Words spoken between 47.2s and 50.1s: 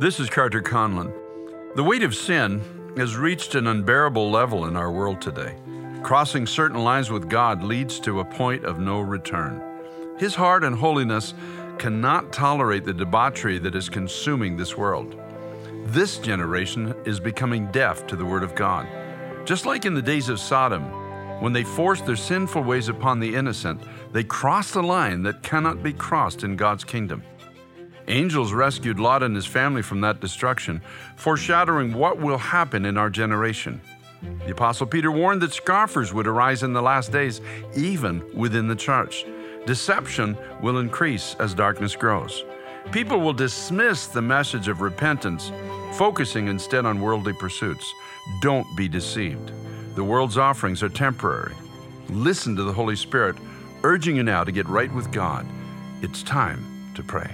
pursuits. Don't be deceived. The